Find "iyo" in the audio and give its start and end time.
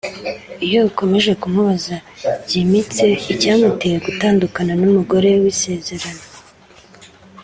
0.65-0.79